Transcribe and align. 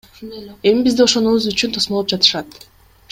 Эми 0.69 0.85
бизди 0.87 1.05
ошонубуз 1.05 1.47
үчүн 1.51 1.77
тосмолоп 1.77 2.11
жатышат. 2.15 2.59